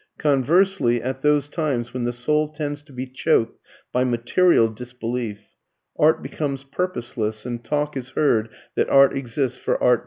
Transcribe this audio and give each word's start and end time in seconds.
Conversely, 0.17 0.99
at 0.99 1.21
those 1.21 1.47
times 1.47 1.93
when 1.93 2.05
the 2.05 2.11
soul 2.11 2.47
tends 2.47 2.81
to 2.81 2.91
be 2.91 3.05
choked 3.05 3.59
by 3.91 4.03
material 4.03 4.67
disbelief, 4.67 5.49
art 5.95 6.23
becomes 6.23 6.63
purposeless 6.63 7.45
and 7.45 7.63
talk 7.63 7.95
is 7.95 8.09
heard 8.17 8.49
that 8.73 8.89
art 8.89 9.15
exists 9.15 9.59
for 9.59 9.73
art's 9.73 9.79
sake 9.79 9.87
alone. 9.87 9.99